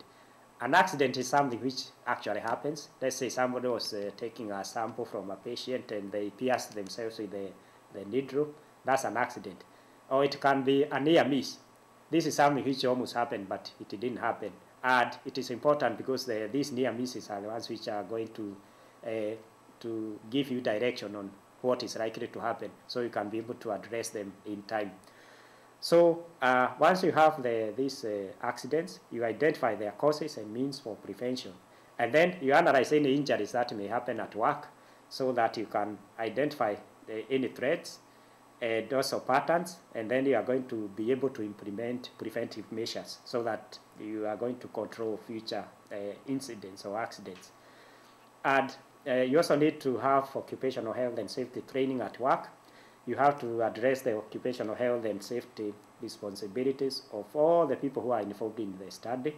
An 0.60 0.74
accident 0.74 1.16
is 1.16 1.28
something 1.28 1.60
which 1.60 1.82
actually 2.06 2.40
happens. 2.40 2.88
Let's 3.00 3.16
say 3.16 3.28
somebody 3.28 3.68
was 3.68 3.92
uh, 3.92 4.10
taking 4.16 4.50
a 4.52 4.64
sample 4.64 5.04
from 5.04 5.30
a 5.30 5.36
patient 5.36 5.90
and 5.92 6.10
they 6.10 6.30
pierced 6.30 6.74
themselves 6.74 7.18
with 7.18 7.32
the, 7.32 7.50
the 7.92 8.04
needle. 8.04 8.48
That's 8.84 9.04
an 9.04 9.16
accident. 9.16 9.64
Or 10.08 10.24
it 10.24 10.40
can 10.40 10.62
be 10.62 10.84
a 10.84 11.00
near 11.00 11.24
miss. 11.24 11.58
This 12.10 12.26
is 12.26 12.36
something 12.36 12.64
which 12.64 12.84
almost 12.84 13.14
happened, 13.14 13.48
but 13.48 13.70
it 13.80 13.88
didn't 13.88 14.18
happen. 14.18 14.52
And 14.82 15.10
it 15.24 15.38
is 15.38 15.50
important 15.50 15.96
because 15.96 16.26
the, 16.26 16.48
these 16.52 16.70
near 16.70 16.92
misses 16.92 17.28
are 17.30 17.40
the 17.40 17.48
ones 17.48 17.68
which 17.68 17.88
are 17.88 18.04
going 18.04 18.28
to, 18.28 18.56
uh, 19.06 19.34
to 19.80 20.20
give 20.30 20.50
you 20.50 20.60
direction 20.60 21.16
on 21.16 21.30
what 21.62 21.82
is 21.82 21.96
likely 21.96 22.26
to 22.28 22.40
happen 22.40 22.70
so 22.86 23.00
you 23.00 23.08
can 23.08 23.30
be 23.30 23.38
able 23.38 23.54
to 23.54 23.72
address 23.72 24.10
them 24.10 24.32
in 24.46 24.62
time. 24.62 24.92
So 25.84 26.24
uh, 26.40 26.68
once 26.78 27.02
you 27.02 27.12
have 27.12 27.42
the, 27.42 27.74
these 27.76 28.06
uh, 28.06 28.32
accidents, 28.42 29.00
you 29.12 29.22
identify 29.22 29.74
their 29.74 29.90
causes 29.90 30.38
and 30.38 30.50
means 30.50 30.80
for 30.80 30.96
prevention. 30.96 31.52
And 31.98 32.10
then 32.10 32.38
you 32.40 32.54
analyze 32.54 32.90
any 32.94 33.14
injuries 33.14 33.52
that 33.52 33.70
may 33.76 33.88
happen 33.88 34.18
at 34.18 34.34
work 34.34 34.68
so 35.10 35.30
that 35.32 35.58
you 35.58 35.66
can 35.66 35.98
identify 36.18 36.76
the, 37.06 37.30
any 37.30 37.48
threats 37.48 37.98
and 38.62 38.90
also 38.94 39.20
patterns, 39.20 39.76
and 39.94 40.10
then 40.10 40.24
you 40.24 40.36
are 40.36 40.42
going 40.42 40.66
to 40.68 40.88
be 40.96 41.10
able 41.10 41.28
to 41.28 41.42
implement 41.42 42.08
preventive 42.16 42.72
measures 42.72 43.18
so 43.26 43.42
that 43.42 43.78
you 44.00 44.26
are 44.26 44.36
going 44.36 44.56
to 44.60 44.68
control 44.68 45.20
future 45.26 45.66
uh, 45.92 45.96
incidents 46.26 46.86
or 46.86 46.98
accidents. 46.98 47.50
And 48.42 48.74
uh, 49.06 49.16
you 49.16 49.36
also 49.36 49.54
need 49.54 49.82
to 49.82 49.98
have 49.98 50.34
occupational 50.34 50.94
health 50.94 51.18
and 51.18 51.30
safety 51.30 51.62
training 51.70 52.00
at 52.00 52.18
work 52.18 52.48
you 53.06 53.16
have 53.16 53.38
to 53.40 53.62
address 53.62 54.02
the 54.02 54.16
occupational 54.16 54.74
health 54.74 55.04
and 55.04 55.22
safety 55.22 55.74
responsibilities 56.00 57.02
of 57.12 57.26
all 57.34 57.66
the 57.66 57.76
people 57.76 58.02
who 58.02 58.10
are 58.10 58.20
involved 58.20 58.60
in 58.60 58.74
the 58.78 58.90
study. 58.90 59.34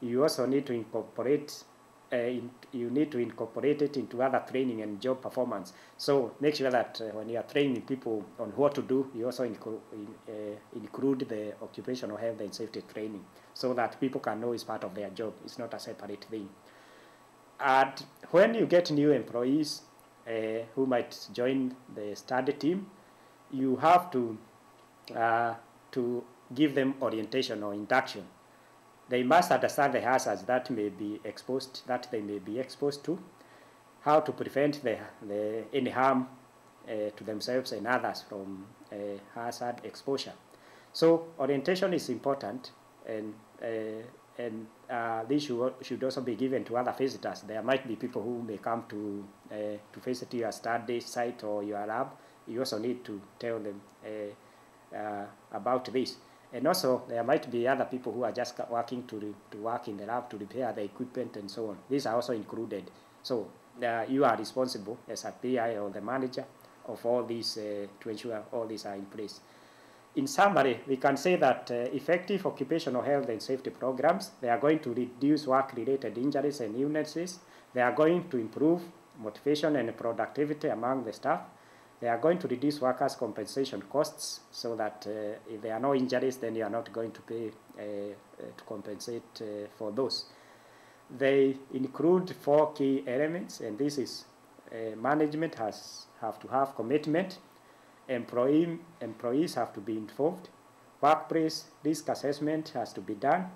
You 0.00 0.22
also 0.22 0.46
need 0.46 0.66
to 0.66 0.72
incorporate 0.72 1.64
uh, 2.12 2.16
in, 2.16 2.50
you 2.72 2.90
need 2.90 3.10
to 3.10 3.18
incorporate 3.18 3.82
it 3.82 3.96
into 3.96 4.22
other 4.22 4.42
training 4.48 4.82
and 4.82 5.00
job 5.00 5.20
performance. 5.20 5.72
So 5.96 6.34
make 6.40 6.54
sure 6.54 6.70
that 6.70 7.00
uh, 7.00 7.06
when 7.16 7.28
you 7.28 7.38
are 7.38 7.42
training 7.42 7.82
people 7.82 8.24
on 8.38 8.50
what 8.50 8.74
to 8.76 8.82
do, 8.82 9.10
you 9.14 9.26
also 9.26 9.44
in, 9.44 9.56
uh, 9.56 10.32
include 10.76 11.20
the 11.28 11.54
occupational 11.62 12.16
health 12.16 12.40
and 12.40 12.54
safety 12.54 12.82
training 12.92 13.24
so 13.54 13.74
that 13.74 13.98
people 14.00 14.20
can 14.20 14.40
know 14.40 14.52
it's 14.52 14.64
part 14.64 14.84
of 14.84 14.94
their 14.94 15.10
job. 15.10 15.32
It's 15.44 15.58
not 15.58 15.74
a 15.74 15.78
separate 15.78 16.24
thing. 16.24 16.48
And 17.58 18.04
when 18.30 18.54
you 18.54 18.66
get 18.66 18.90
new 18.90 19.10
employees 19.12 19.82
uh, 20.26 20.64
who 20.74 20.86
might 20.86 21.28
join 21.32 21.74
the 21.94 22.14
study 22.14 22.52
team, 22.52 22.86
you 23.54 23.76
have 23.76 24.10
to, 24.10 24.38
uh, 25.14 25.54
to 25.92 26.24
give 26.54 26.74
them 26.74 26.94
orientation 27.00 27.62
or 27.62 27.74
induction. 27.74 28.24
They 29.08 29.22
must 29.22 29.50
understand 29.50 29.92
the 29.94 30.00
hazards 30.00 30.42
that 30.44 30.70
may 30.70 30.88
be 30.88 31.20
exposed, 31.24 31.82
that 31.86 32.08
they 32.10 32.20
may 32.20 32.38
be 32.38 32.58
exposed 32.58 33.04
to, 33.04 33.18
how 34.00 34.20
to 34.20 34.32
prevent 34.32 34.82
the, 34.82 34.98
the, 35.26 35.64
any 35.72 35.90
harm 35.90 36.28
uh, 36.88 37.10
to 37.16 37.24
themselves 37.24 37.72
and 37.72 37.86
others 37.86 38.24
from 38.28 38.66
uh, 38.92 38.96
hazard 39.34 39.76
exposure. 39.84 40.32
So 40.92 41.26
orientation 41.38 41.92
is 41.94 42.08
important, 42.08 42.72
and 43.06 43.34
uh, 43.62 44.02
and 44.36 44.66
uh, 44.90 45.24
this 45.24 45.44
should, 45.44 45.74
should 45.82 46.02
also 46.02 46.20
be 46.20 46.34
given 46.34 46.64
to 46.64 46.76
other 46.76 46.92
visitors. 46.92 47.42
There 47.42 47.62
might 47.62 47.86
be 47.86 47.96
people 47.96 48.22
who 48.22 48.42
may 48.42 48.58
come 48.58 48.84
to 48.88 49.24
uh, 49.50 49.54
to 49.92 50.00
visit 50.00 50.34
your 50.34 50.52
study 50.52 51.00
site 51.00 51.42
or 51.44 51.62
your 51.62 51.84
lab, 51.86 52.08
you 52.46 52.58
also 52.60 52.78
need 52.78 53.04
to 53.04 53.20
tell 53.38 53.58
them 53.58 53.80
uh, 54.04 54.96
uh, 54.96 55.26
about 55.52 55.92
this. 55.92 56.16
And 56.52 56.66
also, 56.68 57.02
there 57.08 57.24
might 57.24 57.50
be 57.50 57.66
other 57.66 57.84
people 57.84 58.12
who 58.12 58.22
are 58.22 58.32
just 58.32 58.58
working 58.70 59.04
to, 59.08 59.34
to 59.50 59.56
work 59.58 59.88
in 59.88 59.96
the 59.96 60.06
lab 60.06 60.30
to 60.30 60.36
repair 60.36 60.72
the 60.72 60.82
equipment 60.82 61.36
and 61.36 61.50
so 61.50 61.70
on. 61.70 61.78
These 61.90 62.06
are 62.06 62.14
also 62.14 62.32
included. 62.32 62.90
So 63.22 63.48
uh, 63.82 64.04
you 64.08 64.24
are 64.24 64.36
responsible 64.36 64.98
as 65.08 65.24
a 65.24 65.32
PI 65.32 65.78
or 65.78 65.90
the 65.90 66.00
manager 66.00 66.44
of 66.86 67.04
all 67.04 67.24
these 67.24 67.58
uh, 67.58 67.86
to 68.00 68.10
ensure 68.10 68.40
all 68.52 68.66
these 68.66 68.86
are 68.86 68.94
in 68.94 69.06
place. 69.06 69.40
In 70.16 70.28
summary, 70.28 70.80
we 70.86 70.96
can 70.96 71.16
say 71.16 71.34
that 71.36 71.68
uh, 71.72 71.74
effective 71.92 72.46
occupational 72.46 73.02
health 73.02 73.28
and 73.28 73.42
safety 73.42 73.70
programs, 73.70 74.30
they 74.40 74.48
are 74.48 74.60
going 74.60 74.78
to 74.78 74.94
reduce 74.94 75.48
work-related 75.48 76.16
injuries 76.16 76.60
and 76.60 76.76
illnesses. 76.76 77.40
They 77.72 77.80
are 77.80 77.90
going 77.90 78.28
to 78.28 78.36
improve 78.36 78.80
motivation 79.18 79.74
and 79.74 79.96
productivity 79.96 80.68
among 80.68 81.04
the 81.04 81.12
staff. 81.12 81.40
They 82.04 82.10
are 82.10 82.18
going 82.18 82.36
to 82.40 82.48
reduce 82.48 82.82
workers' 82.82 83.14
compensation 83.14 83.80
costs 83.80 84.40
so 84.50 84.76
that 84.76 85.06
uh, 85.08 85.38
if 85.50 85.62
there 85.62 85.72
are 85.72 85.80
no 85.80 85.94
injuries, 85.94 86.36
then 86.36 86.54
you 86.54 86.62
are 86.62 86.68
not 86.68 86.92
going 86.92 87.12
to 87.12 87.22
pay 87.22 87.46
uh, 87.48 87.80
uh, 87.80 88.44
to 88.58 88.64
compensate 88.68 89.22
uh, 89.40 89.68
for 89.78 89.90
those. 89.90 90.26
They 91.08 91.56
include 91.72 92.36
four 92.42 92.74
key 92.74 93.04
elements, 93.06 93.60
and 93.60 93.78
this 93.78 93.96
is 93.96 94.26
uh, 94.70 94.94
management 94.96 95.54
has 95.54 96.04
have 96.20 96.38
to 96.40 96.48
have 96.48 96.76
commitment, 96.76 97.38
employee, 98.06 98.80
employees 99.00 99.54
have 99.54 99.72
to 99.72 99.80
be 99.80 99.96
involved, 99.96 100.50
workplace 101.00 101.70
risk 101.82 102.10
assessment 102.10 102.68
has 102.74 102.92
to 102.92 103.00
be 103.00 103.14
done, 103.14 103.46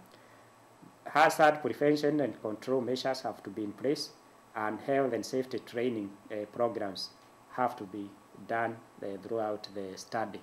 hazard 1.05 1.61
prevention 1.61 2.21
and 2.21 2.41
control 2.41 2.81
measures 2.81 3.21
have 3.21 3.43
to 3.43 3.51
be 3.51 3.63
in 3.63 3.73
place, 3.73 4.13
and 4.57 4.81
health 4.81 5.13
and 5.13 5.27
safety 5.27 5.59
training 5.59 6.09
uh, 6.33 6.47
programs 6.57 7.11
have 7.51 7.77
to 7.77 7.85
be 7.85 8.09
done 8.47 8.77
throughout 9.23 9.69
the 9.75 9.97
study. 9.97 10.41